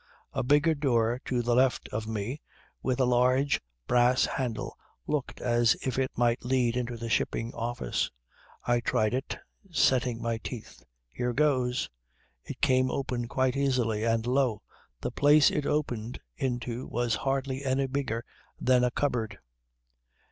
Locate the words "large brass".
3.05-4.25